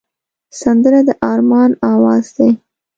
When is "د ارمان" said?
1.07-1.71